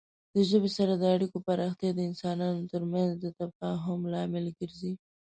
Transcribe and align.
د 0.33 0.35
ژبې 0.49 0.69
سره 0.77 0.93
د 0.97 1.03
اړیکو 1.15 1.37
پراختیا 1.47 1.89
د 1.95 1.99
انسانانو 2.09 2.69
ترمنځ 2.71 3.11
د 3.19 3.25
تفاهم 3.39 3.99
لامل 4.13 4.45
ګرځي. 4.59 4.93